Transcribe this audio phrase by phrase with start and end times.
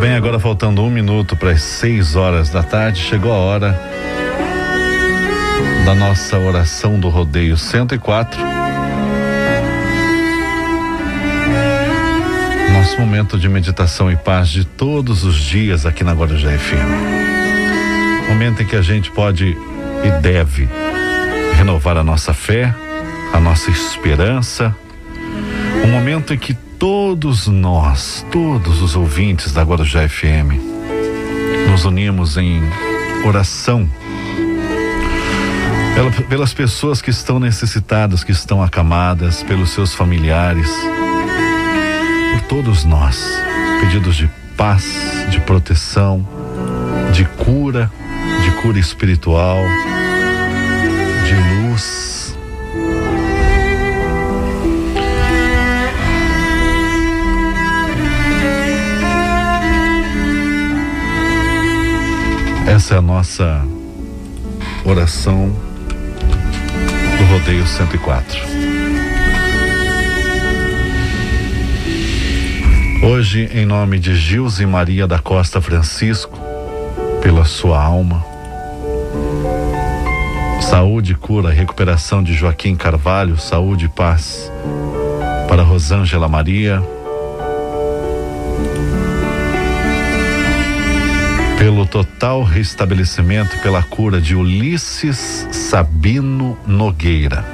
[0.00, 3.78] Bem, agora faltando um minuto para as seis horas da tarde, chegou a hora
[5.84, 8.40] da nossa oração do rodeio 104.
[12.72, 18.26] Nosso momento de meditação e paz de todos os dias aqui na Guarujá FM.
[18.26, 19.54] Momento em que a gente pode
[20.02, 20.66] e deve
[21.58, 22.74] renovar a nossa fé,
[23.34, 24.74] a nossa esperança.
[25.84, 30.56] Um momento em que todos nós, todos os ouvintes da Guarujá FM,
[31.70, 32.62] nos unimos em
[33.22, 33.86] oração
[36.30, 40.70] pelas pessoas que estão necessitadas, que estão acamadas, pelos seus familiares,
[42.32, 43.22] por todos nós.
[43.80, 44.86] Pedidos de paz,
[45.28, 46.26] de proteção,
[47.12, 47.92] de cura,
[48.42, 49.58] de cura espiritual,
[51.26, 52.19] de luz
[62.70, 63.66] Essa é a nossa
[64.84, 65.52] oração
[67.18, 68.40] do Rodeio 104.
[73.02, 76.38] Hoje, em nome de Gilze Maria da Costa Francisco,
[77.20, 78.24] pela sua alma,
[80.60, 84.48] saúde, cura, recuperação de Joaquim Carvalho, saúde e paz
[85.48, 86.80] para Rosângela Maria,
[91.60, 97.44] pelo total restabelecimento pela cura de Ulisses Sabino Nogueira.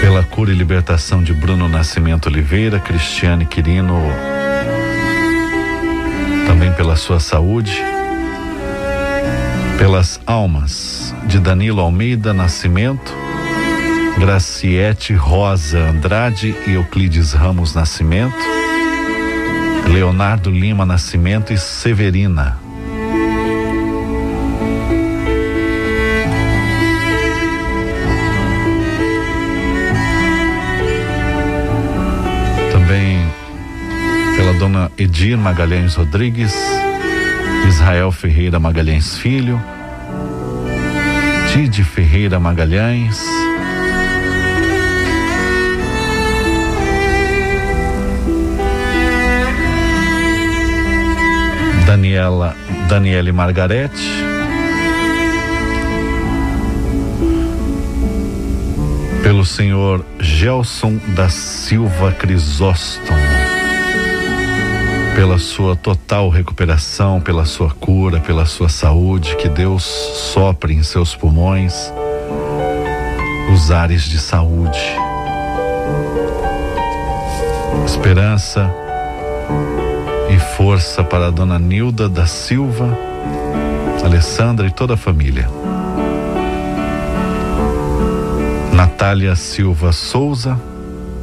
[0.00, 4.02] Pela cura e libertação de Bruno Nascimento Oliveira, Cristiane Quirino,
[6.48, 7.93] também pela sua saúde
[9.84, 13.14] pelas almas de Danilo Almeida Nascimento,
[14.18, 18.34] Graciete Rosa Andrade e Euclides Ramos Nascimento,
[19.92, 22.58] Leonardo Lima Nascimento e Severina.
[32.72, 33.30] Também
[34.34, 36.54] pela dona Edir Magalhães Rodrigues,
[37.66, 39.60] Israel Ferreira Magalhães Filho,
[41.52, 43.18] Tide Ferreira Magalhães,
[51.86, 52.56] Daniela
[52.88, 54.02] Daniele Margarete,
[59.22, 63.23] pelo senhor Gelson da Silva Crisóstomo
[65.14, 71.14] pela sua total recuperação, pela sua cura, pela sua saúde, que Deus sopre em seus
[71.14, 71.92] pulmões
[73.52, 74.80] os ares de saúde.
[77.86, 78.74] Esperança
[80.30, 82.98] e força para a dona Nilda da Silva,
[84.04, 85.48] Alessandra e toda a família.
[88.72, 90.60] Natália Silva Souza,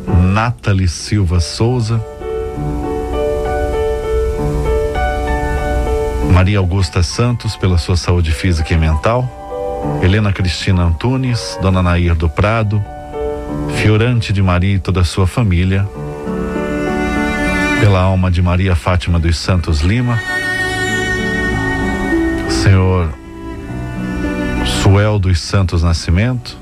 [0.07, 2.01] Nathalie Silva Souza,
[6.41, 9.99] Maria Augusta Santos, pela sua saúde física e mental.
[10.01, 12.83] Helena Cristina Antunes, Dona Nair do Prado,
[13.75, 15.87] Fiorante de Maria e toda a sua família.
[17.79, 20.19] Pela alma de Maria Fátima dos Santos Lima.
[22.49, 23.13] Senhor
[24.81, 26.57] Suel dos Santos Nascimento.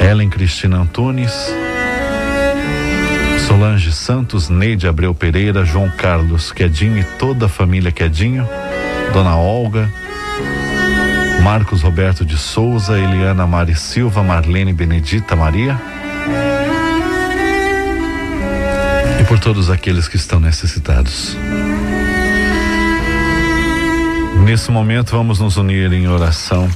[0.00, 1.54] Ellen Cristina Antunes.
[3.52, 8.48] Solange Santos, Neide Abreu Pereira, João Carlos Quedinho e toda a família Quedinho,
[9.12, 9.92] Dona Olga,
[11.42, 15.78] Marcos Roberto de Souza, Eliana Mari Silva, Marlene Benedita Maria.
[19.20, 21.36] E por todos aqueles que estão necessitados.
[24.46, 26.70] Nesse momento vamos nos unir em oração,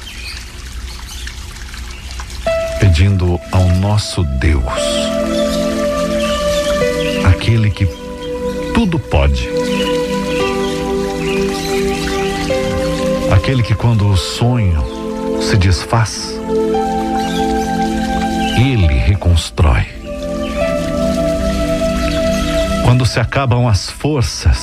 [2.78, 5.16] pedindo ao nosso Deus
[7.46, 7.86] aquele que
[8.74, 9.48] tudo pode.
[13.30, 14.82] Aquele que, quando o sonho
[15.40, 16.40] se desfaz,
[18.58, 19.86] ele reconstrói.
[22.84, 24.58] Quando se acabam as forças,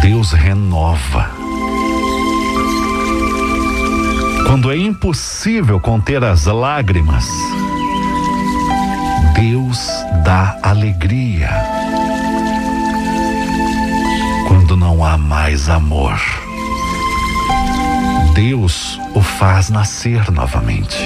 [0.00, 1.30] Deus renova.
[4.46, 7.28] Quando é impossível conter as lágrimas,
[9.36, 9.90] Deus
[10.24, 11.50] dá alegria.
[14.48, 16.18] Quando não há mais amor.
[18.32, 20.96] Deus o faz nascer novamente.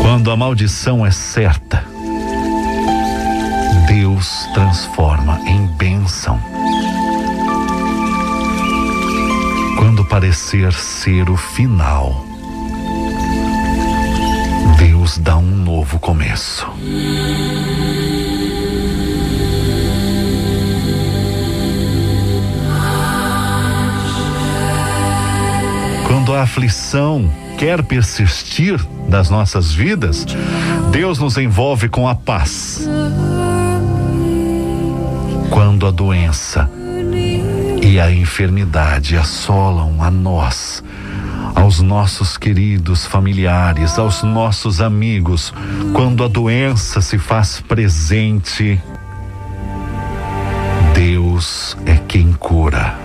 [0.00, 1.84] Quando a maldição é certa,
[3.86, 6.40] Deus transforma em bênção.
[9.76, 12.29] Quando parecer ser o final,
[15.18, 16.66] Dá um novo começo.
[26.06, 30.26] Quando a aflição quer persistir das nossas vidas,
[30.92, 32.88] Deus nos envolve com a paz.
[35.50, 36.70] Quando a doença
[37.82, 40.84] e a enfermidade assolam a nós,
[41.54, 45.52] aos nossos queridos familiares, aos nossos amigos,
[45.92, 48.80] quando a doença se faz presente,
[50.94, 52.98] Deus é quem cura.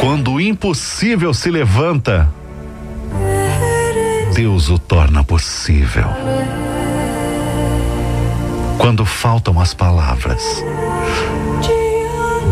[0.00, 2.28] Quando o impossível se levanta,
[4.34, 6.06] Deus o torna possível.
[8.76, 10.42] Quando faltam as palavras,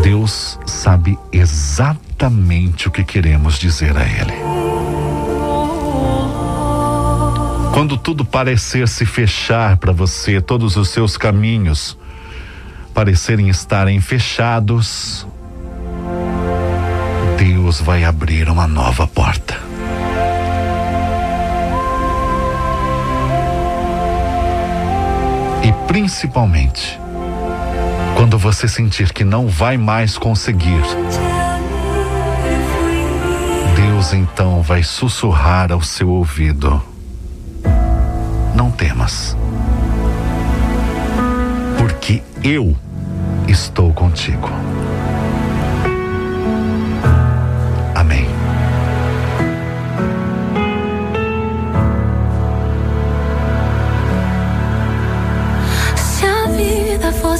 [0.03, 4.33] Deus sabe exatamente o que queremos dizer a Ele.
[7.73, 11.97] Quando tudo parecer se fechar para você, todos os seus caminhos
[12.93, 15.25] parecerem estarem fechados,
[17.37, 19.57] Deus vai abrir uma nova porta.
[25.63, 26.99] E principalmente,
[28.23, 30.81] quando você sentir que não vai mais conseguir,
[33.75, 36.81] Deus então vai sussurrar ao seu ouvido:
[38.55, 39.35] Não temas,
[41.77, 42.73] porque eu
[43.45, 44.47] estou contigo.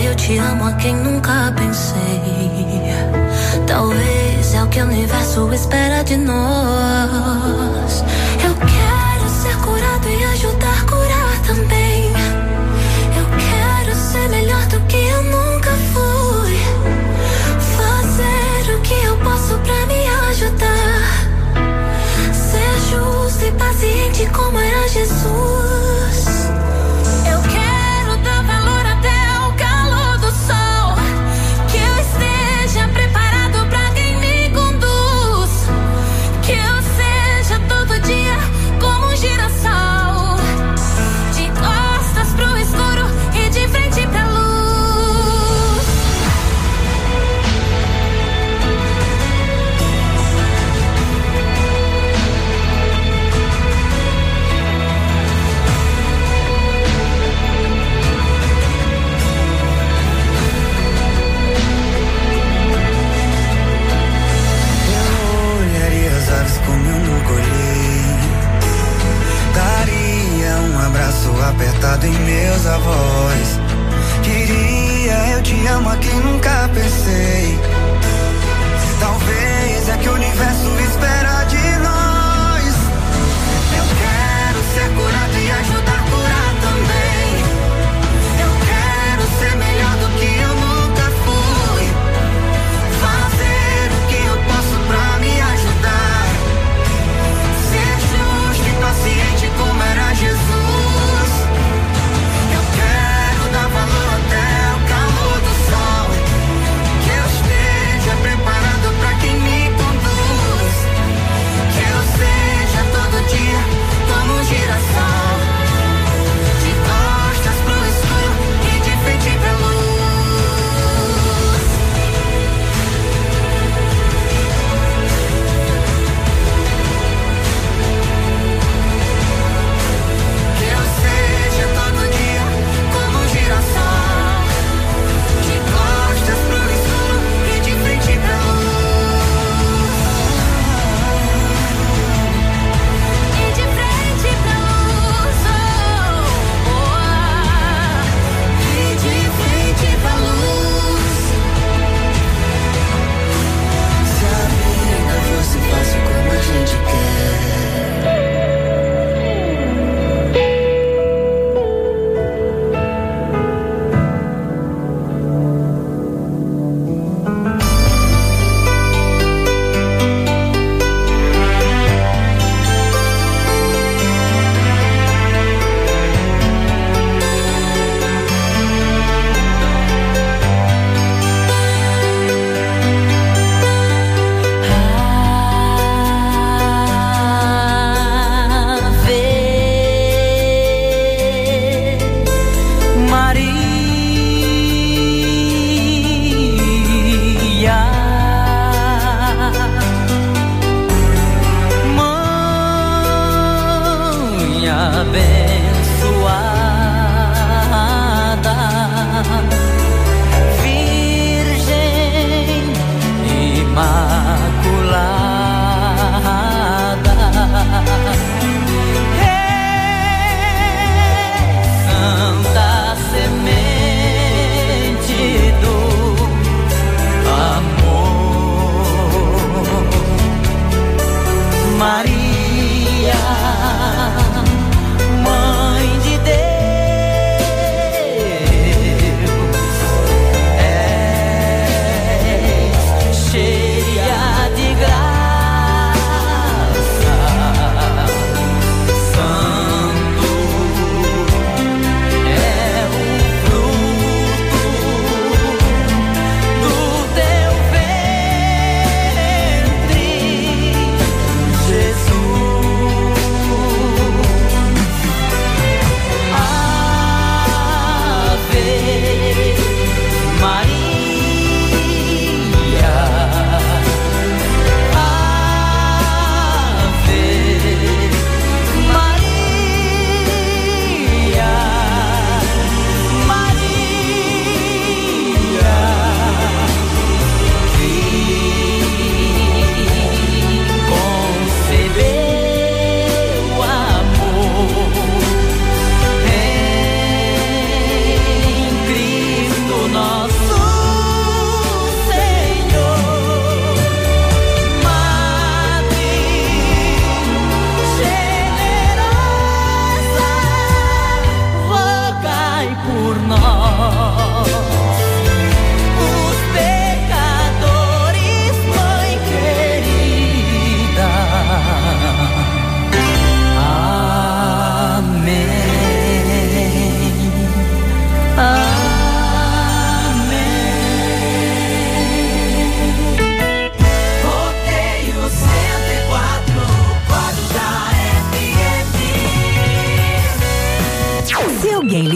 [0.00, 1.96] eu te amo a quem nunca pensei.
[3.66, 8.04] Talvez é o que o universo espera de nós.
[8.44, 12.06] Eu quero ser curado e ajudar a curar também.
[13.16, 16.58] Eu quero ser melhor do que eu nunca fui.
[17.76, 21.06] Fazer o que eu posso pra me ajudar.
[22.32, 25.65] Ser justo e paciente como era Jesus.